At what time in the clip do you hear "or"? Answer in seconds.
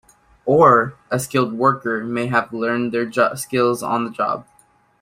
0.47-0.95